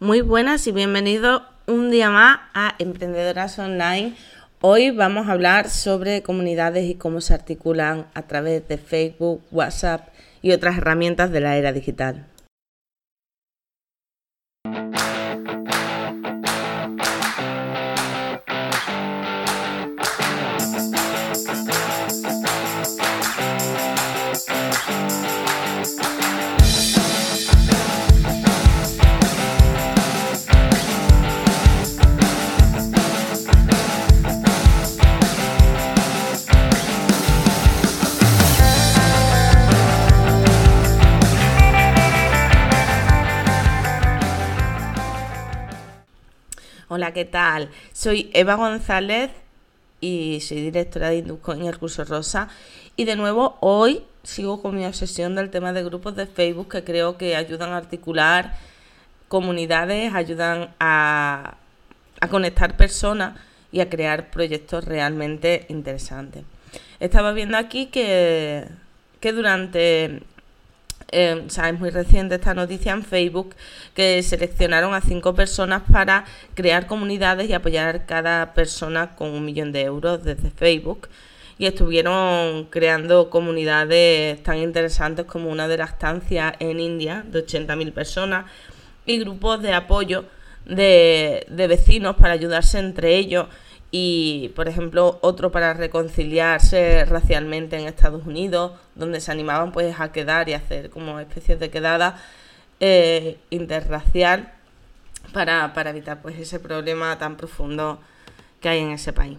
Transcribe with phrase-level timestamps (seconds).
[0.00, 4.14] Muy buenas y bienvenidos un día más a Emprendedoras Online.
[4.60, 10.10] Hoy vamos a hablar sobre comunidades y cómo se articulan a través de Facebook, WhatsApp
[10.40, 12.28] y otras herramientas de la era digital.
[47.12, 47.70] ¿Qué tal?
[47.92, 49.30] Soy Eva González
[50.00, 52.48] y soy directora de Indusco en el curso Rosa.
[52.96, 56.84] Y de nuevo, hoy sigo con mi obsesión del tema de grupos de Facebook que
[56.84, 58.56] creo que ayudan a articular
[59.28, 61.56] comunidades, ayudan a,
[62.30, 63.38] conectar personas
[63.70, 66.44] y a crear proyectos realmente interesantes.
[67.00, 68.66] Estaba viendo aquí que,
[69.20, 70.22] que durante
[71.10, 73.54] eh, es muy reciente esta noticia en Facebook,
[73.94, 79.72] que seleccionaron a cinco personas para crear comunidades y apoyar cada persona con un millón
[79.72, 81.08] de euros desde Facebook.
[81.58, 87.92] Y estuvieron creando comunidades tan interesantes como una de las estancias en India de 80.000
[87.92, 88.46] personas
[89.06, 90.26] y grupos de apoyo
[90.66, 93.46] de, de vecinos para ayudarse entre ellos
[93.90, 100.12] y, por ejemplo, otro para reconciliarse racialmente en Estados Unidos, donde se animaban pues a
[100.12, 102.22] quedar y hacer como especies de quedada
[102.80, 104.52] eh, interracial
[105.32, 107.98] para, evitar pues ese problema tan profundo
[108.60, 109.38] que hay en ese país.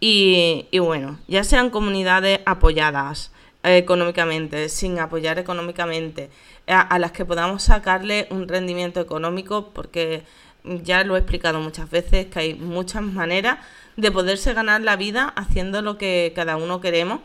[0.00, 3.30] Y, bueno, ya sean comunidades apoyadas
[3.62, 6.28] eh, económicamente, sin apoyar económicamente,
[6.66, 10.24] a las que podamos sacarle un rendimiento económico, porque
[10.64, 13.58] ya lo he explicado muchas veces, que hay muchas maneras
[13.96, 17.20] de poderse ganar la vida haciendo lo que cada uno queremos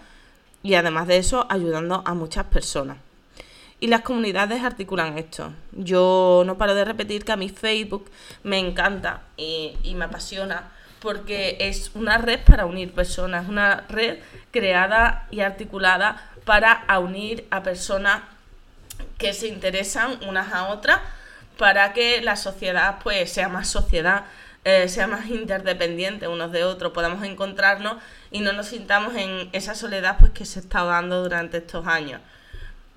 [0.62, 2.98] y además de eso ayudando a muchas personas.
[3.80, 5.54] Y las comunidades articulan esto.
[5.72, 8.12] Yo no paro de repetir que a mi Facebook
[8.44, 14.20] me encanta y, me apasiona porque es una red para unir personas, una red
[14.52, 18.24] creada y articulada para unir a personas
[19.18, 21.00] que se interesan unas a otras
[21.60, 24.24] para que la sociedad pues sea más sociedad,
[24.64, 27.98] eh, sea más interdependiente unos de otros, podamos encontrarnos
[28.32, 32.22] y no nos sintamos en esa soledad pues que se está dando durante estos años.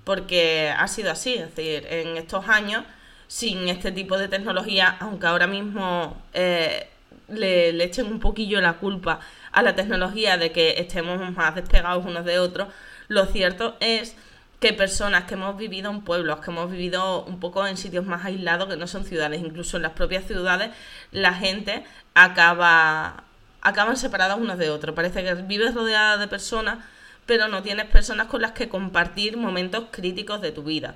[0.04, 2.84] Porque ha sido así, es decir, en estos años,
[3.26, 6.88] sin este tipo de tecnología, aunque ahora mismo eh,
[7.28, 9.18] le, le echen un poquillo la culpa
[9.50, 12.68] a la tecnología de que estemos más despegados unos de otros,
[13.08, 14.14] lo cierto es
[14.62, 18.24] que personas que hemos vivido en pueblos, que hemos vivido un poco en sitios más
[18.24, 20.70] aislados que no son ciudades, incluso en las propias ciudades,
[21.10, 21.84] la gente
[22.14, 23.24] acaba
[23.60, 24.94] acaban separadas unos de otros.
[24.94, 26.78] Parece que vives rodeada de personas,
[27.26, 30.94] pero no tienes personas con las que compartir momentos críticos de tu vida.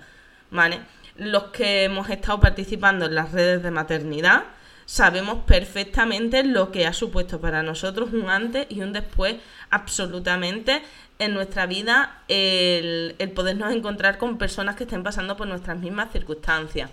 [0.52, 0.78] ¿Vale?
[1.16, 4.44] Los que hemos estado participando en las redes de maternidad
[4.86, 9.36] sabemos perfectamente lo que ha supuesto para nosotros un antes y un después
[9.68, 10.80] absolutamente
[11.18, 16.90] en nuestra vida el, podernos encontrar con personas que estén pasando por nuestras mismas circunstancias.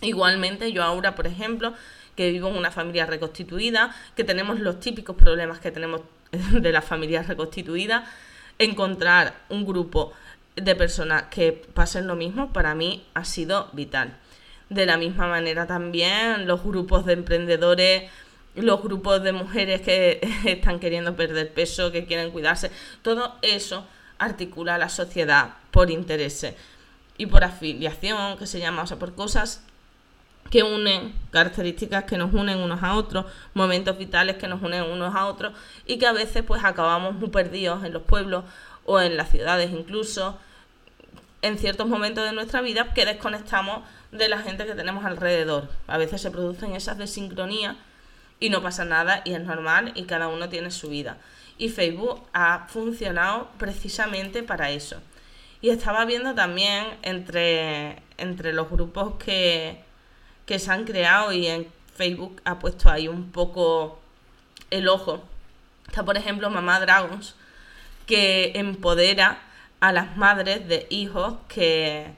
[0.00, 1.74] Igualmente, yo ahora, por ejemplo,
[2.16, 6.00] que vivo en una familia reconstituida, que tenemos los típicos problemas que tenemos
[6.30, 8.08] de las familias reconstituidas,
[8.58, 10.12] encontrar un grupo
[10.56, 14.16] de personas que pasen lo mismo para mí ha sido vital.
[14.70, 16.46] De la misma manera también.
[16.46, 18.10] Los grupos de emprendedores
[18.54, 22.70] los grupos de mujeres que están queriendo perder peso, que quieren cuidarse,
[23.02, 23.86] todo eso
[24.18, 26.54] articula la sociedad por intereses
[27.16, 29.62] y por afiliación, que se llama, o sea, por cosas
[30.50, 35.14] que unen, características que nos unen unos a otros, momentos vitales que nos unen unos
[35.14, 35.52] a otros
[35.86, 38.44] y que a veces pues acabamos muy perdidos en los pueblos
[38.84, 40.38] o en las ciudades incluso.
[41.42, 43.82] En ciertos momentos de nuestra vida que desconectamos
[44.12, 45.68] de la gente que tenemos alrededor.
[45.86, 47.76] A veces se producen esas desincronías
[48.38, 51.18] y no pasa nada y es normal y cada uno tiene su vida.
[51.58, 55.00] Y Facebook ha funcionado precisamente para eso.
[55.60, 59.82] Y estaba viendo también entre, entre los grupos que,
[60.46, 64.00] que se han creado y en Facebook ha puesto ahí un poco
[64.70, 65.22] el ojo.
[65.86, 67.34] Está, por ejemplo, Mamá Dragons,
[68.06, 69.42] que empodera
[69.80, 72.14] a las madres de hijos que,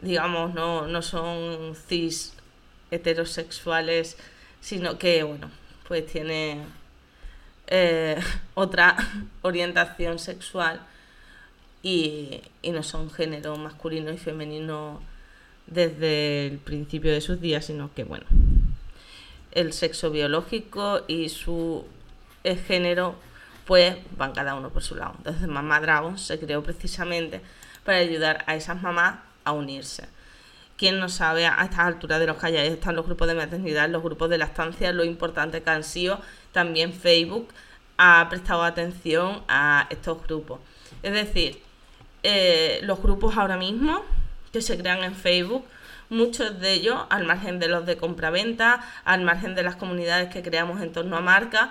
[0.00, 2.34] digamos, no, no son cis
[2.90, 4.16] heterosexuales
[4.60, 5.50] sino que, bueno,
[5.86, 6.64] pues tiene
[7.66, 8.18] eh,
[8.54, 8.96] otra
[9.42, 10.80] orientación sexual
[11.82, 15.00] y, no son género masculino y femenino
[15.66, 18.26] desde el principio de sus días, sino que, bueno,
[19.52, 21.84] el sexo biológico y su
[22.66, 23.16] género,
[23.66, 25.14] pues van cada uno por su lado.
[25.18, 27.42] Entonces, Mamá Dragon se creó precisamente
[27.84, 30.08] para ayudar a esas mamás a unirse.
[30.76, 34.02] Quien no sabe a estas alturas de los que están los grupos de maternidad, los
[34.02, 36.20] grupos de lactancia, lo importante que han sido,
[36.52, 37.48] también Facebook
[37.96, 40.60] ha prestado atención a estos grupos.
[41.02, 41.60] Es decir,
[42.22, 44.02] eh, los grupos ahora mismo
[44.52, 45.64] que se crean en Facebook,
[46.10, 50.42] muchos de ellos, al margen de los de compraventa, al margen de las comunidades que
[50.42, 51.70] creamos en torno a marcas,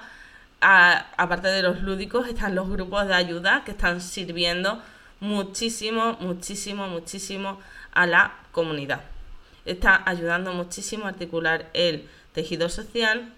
[0.60, 4.82] aparte de los lúdicos, están los grupos de ayuda que están sirviendo
[5.20, 7.60] muchísimo, muchísimo, muchísimo
[7.92, 9.02] a la comunidad.
[9.66, 13.34] Está ayudando muchísimo a articular el tejido social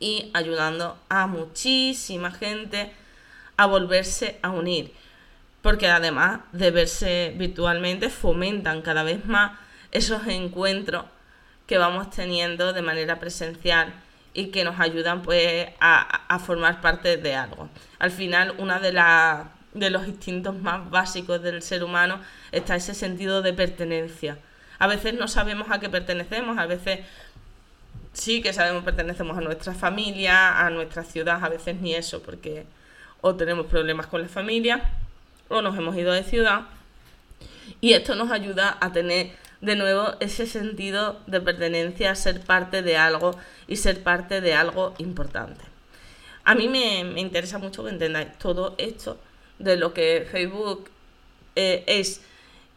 [0.00, 2.92] y ayudando a muchísima gente
[3.56, 4.92] a volverse a unir.
[5.62, 9.58] Porque además de verse virtualmente, fomentan cada vez más
[9.90, 11.04] esos encuentros
[11.66, 13.92] que vamos teniendo de manera presencial
[14.32, 17.68] y que nos ayudan pues a, formar parte de algo.
[17.98, 18.92] Al final, una de,
[19.74, 22.20] de los instintos más básicos del ser humano
[22.52, 24.38] está ese sentido de pertenencia.
[24.78, 27.00] A veces no sabemos a qué pertenecemos, a veces
[28.12, 32.66] sí que sabemos pertenecemos a nuestra familia, a nuestra ciudad, a veces ni eso, porque
[33.20, 34.90] o tenemos problemas con la familia
[35.48, 36.62] o nos hemos ido de ciudad.
[37.80, 42.96] Y esto nos ayuda a tener de nuevo ese sentido de pertenencia, ser parte de
[42.96, 43.36] algo
[43.66, 45.64] y ser parte de algo importante.
[46.44, 49.18] A mí me, interesa mucho que entendáis todo esto
[49.58, 50.90] de lo que Facebook
[51.56, 52.20] eh, es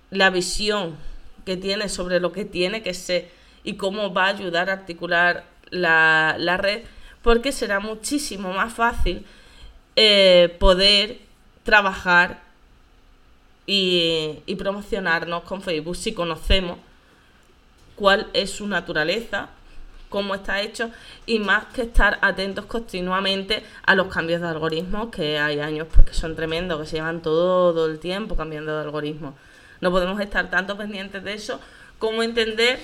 [0.10, 0.98] la visión
[1.46, 3.30] que tiene sobre lo que tiene que ser
[3.64, 6.84] y cómo va a ayudar a articular la, red,
[7.22, 9.26] porque será muchísimo más fácil
[9.96, 11.20] eh, poder
[11.64, 12.42] trabajar
[13.66, 16.80] y, y promocionarnos con Facebook si conocemos
[17.96, 19.50] cuál es su naturaleza,
[20.12, 20.92] cómo está hecho
[21.26, 26.06] y más que estar atentos continuamente a los cambios de algoritmos, que hay años pues,
[26.06, 29.36] que son tremendos, que se llevan todo el tiempo cambiando de algoritmo.
[29.80, 31.60] No podemos estar tanto pendientes de eso
[31.98, 32.78] como entender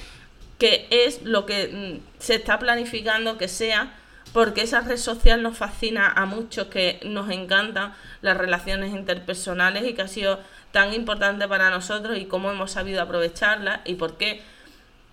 [0.58, 3.94] que es lo que mm, se está planificando que sea,
[4.32, 9.94] porque esa red social nos fascina a muchos, que nos encantan las relaciones interpersonales y
[9.94, 10.40] que ha sido
[10.72, 14.42] tan importante para nosotros y cómo hemos sabido aprovecharla y por qué.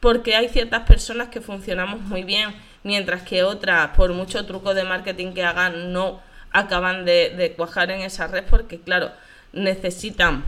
[0.05, 4.85] Porque hay ciertas personas que funcionamos muy bien, mientras que otras, por mucho truco de
[4.85, 6.21] marketing que hagan, no
[6.53, 9.13] acaban de, cuajar en esa red porque, claro,
[9.55, 10.45] necesitan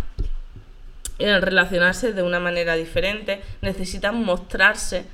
[1.18, 5.06] eh, relacionarse de una manera diferente, necesitan mostrarse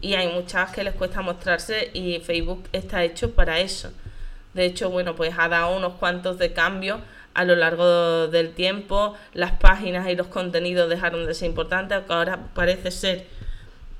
[0.00, 3.92] y hay muchas que les cuesta mostrarse y Facebook está hecho para eso.
[4.54, 7.00] De hecho, bueno, pues ha dado unos cuantos de cambios
[7.34, 12.48] a lo largo del tiempo, las páginas y los contenidos dejaron de ser importantes, ahora
[12.54, 13.39] parece ser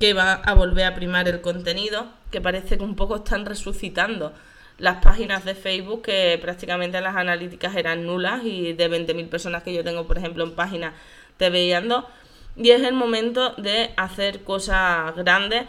[0.01, 4.33] que va a volver a primar el contenido, que parece que un poco están resucitando
[4.79, 9.75] las páginas de Facebook que prácticamente las analíticas eran nulas y de 20.000 personas que
[9.75, 10.95] yo tengo, por ejemplo, en páginas
[11.37, 12.09] te veíando.
[12.57, 15.67] Y es el momento de hacer cosas grandes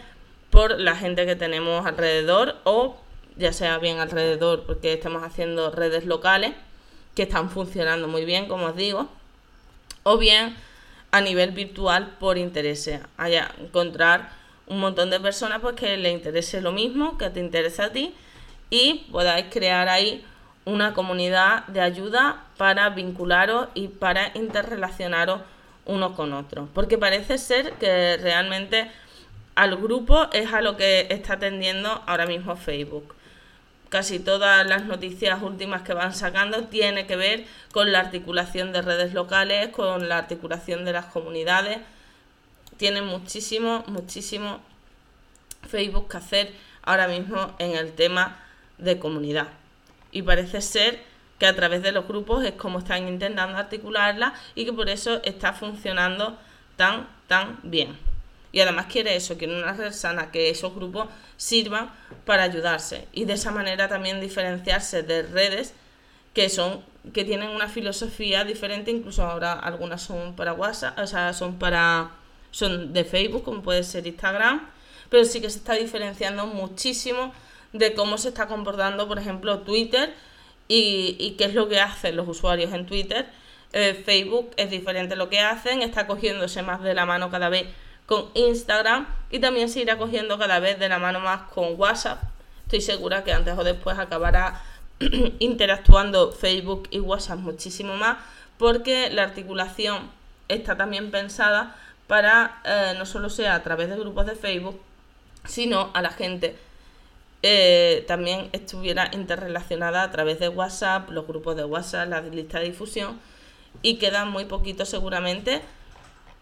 [0.49, 2.97] por la gente que tenemos alrededor o
[3.35, 6.53] ya sea bien alrededor porque estamos haciendo redes locales
[7.15, 9.09] que están funcionando muy bien, como os digo,
[10.03, 10.55] o bien
[11.11, 12.89] a nivel virtual por interés.
[13.17, 14.29] Haya encontrar
[14.67, 18.13] un montón de personas pues que le interese lo mismo, que te interesa a ti
[18.69, 20.25] y podáis crear ahí
[20.65, 25.41] una comunidad de ayuda para vincularos y para interrelacionaros
[25.85, 26.69] unos con otros.
[26.73, 28.89] Porque parece ser que realmente
[29.55, 33.15] al grupo es a lo que está atendiendo ahora mismo Facebook
[33.91, 38.81] casi todas las noticias últimas que van sacando tiene que ver con la articulación de
[38.81, 41.79] redes locales, con la articulación de las comunidades.
[42.77, 44.61] Tiene muchísimo, muchísimo
[45.67, 48.39] Facebook que hacer ahora mismo en el tema
[48.77, 49.49] de comunidad.
[50.13, 51.03] Y parece ser
[51.37, 55.21] que a través de los grupos es como están intentando articularla y que por eso
[55.25, 56.39] está funcionando
[56.77, 58.10] tan, tan bien.
[58.51, 61.89] Y además quiere eso, quiere una red sana, que esos grupos sirvan
[62.25, 65.73] para ayudarse y de esa manera también diferenciarse de redes
[66.33, 71.33] que son que tienen una filosofía diferente, incluso ahora algunas son para WhatsApp, o sea,
[71.33, 72.11] son para
[72.51, 74.69] son de Facebook, como puede ser Instagram,
[75.09, 77.33] pero sí que se está diferenciando muchísimo
[77.73, 80.13] de cómo se está comportando, por ejemplo, Twitter
[80.67, 83.27] y, qué es lo que hacen los usuarios en Twitter.
[83.73, 87.65] Eh, Facebook es diferente lo que hacen, está cogiéndose más de la mano cada vez
[88.11, 92.21] con Instagram y también se irá cogiendo cada vez de la mano más con WhatsApp.
[92.65, 94.61] Estoy segura que antes o después acabará
[95.39, 98.17] interactuando Facebook y WhatsApp muchísimo más
[98.57, 100.11] porque la articulación
[100.49, 101.77] está también pensada
[102.07, 104.81] para eh, no solo sea a través de grupos de Facebook,
[105.45, 106.57] sino a la gente
[107.43, 112.65] eh, también estuviera interrelacionada a través de WhatsApp, los grupos de WhatsApp, la lista de
[112.65, 113.21] difusión,
[113.81, 115.61] y quedan muy poquitos seguramente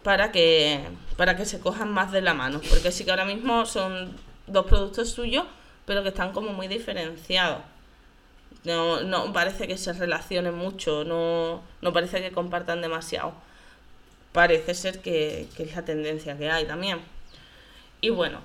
[0.02, 0.84] para que,
[1.16, 4.16] para que se cojan más de la mano, porque sí que ahora mismo son
[4.46, 5.44] dos productos suyos,
[5.84, 7.62] pero que están como muy diferenciados.
[8.64, 13.32] No, no parece que se relacionen mucho, no, no parece que compartan demasiado.
[14.32, 17.00] Parece ser que, que es la tendencia que hay también.
[18.00, 18.40] Y bueno,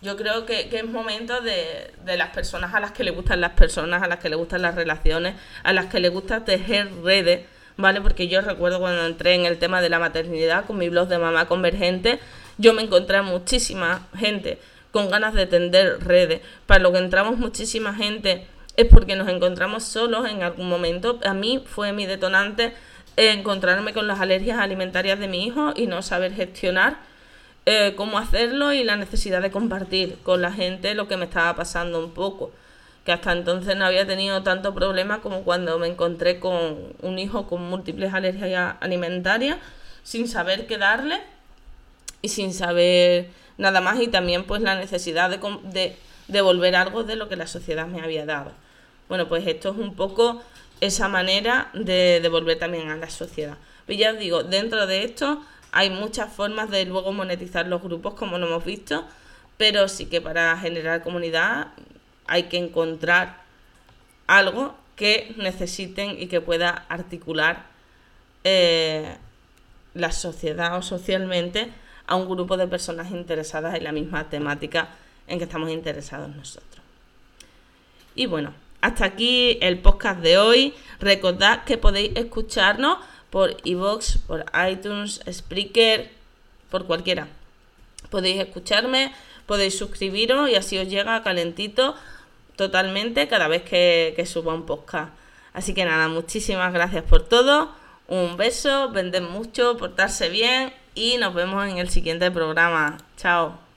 [0.00, 3.52] yo creo que, es momento de, de, las personas a las que le gustan las
[3.52, 7.46] personas, a las que le gustan las relaciones, a las que le gusta tejer redes,
[7.78, 8.02] ¿vale?
[8.02, 11.16] Porque yo recuerdo cuando entré en el tema de la maternidad con mi blog de
[11.16, 12.18] Mamá Convergente,
[12.58, 14.58] yo me encontré muchísima gente
[14.90, 16.42] con ganas de tender redes.
[16.66, 21.20] Para lo que entramos muchísima gente es porque nos encontramos solos en algún momento.
[21.24, 22.74] A mí fue mi detonante
[23.16, 26.98] encontrarme con las alergias alimentarias de mi hijo y no saber gestionar
[27.64, 31.54] eh, cómo hacerlo y la necesidad de compartir con la gente lo que me estaba
[31.54, 32.50] pasando un poco.
[33.08, 37.46] Que hasta entonces no había tenido tanto problema como cuando me encontré con un hijo
[37.46, 39.56] con múltiples alergias alimentarias,
[40.02, 41.18] sin saber qué darle
[42.20, 43.98] y sin saber nada más.
[44.02, 45.38] Y también pues la necesidad de,
[45.72, 45.96] de
[46.26, 48.52] devolver algo de lo que la sociedad me había dado.
[49.08, 50.42] Bueno, pues esto es un poco
[50.82, 53.56] esa manera de devolver también a la sociedad.
[53.86, 58.12] Pero ya os digo, dentro de esto hay muchas formas de luego monetizar los grupos,
[58.12, 59.06] como lo hemos visto,
[59.56, 61.68] pero sí que para generar comunidad
[62.28, 63.42] hay que encontrar
[64.26, 67.66] algo que necesiten y que pueda articular
[68.44, 69.16] eh,
[69.94, 71.70] la sociedad o socialmente
[72.06, 74.88] a un grupo de personas interesadas en la misma temática
[75.26, 76.82] en que estamos interesados nosotros.
[78.14, 80.74] Y bueno, hasta aquí el podcast de hoy.
[81.00, 82.98] Recordad que podéis escucharnos
[83.30, 86.10] por iVoox, por iTunes, Spreaker,
[86.70, 87.28] por cualquiera.
[88.10, 89.12] Podéis escucharme,
[89.46, 91.94] podéis suscribiros y así os llega calentito
[92.58, 95.14] totalmente cada vez que, que suba un podcast.
[95.54, 97.72] Así que nada, muchísimas gracias por todo.
[98.08, 102.98] Un beso, venden mucho, portarse bien y nos vemos en el siguiente programa.
[103.16, 103.67] Chao.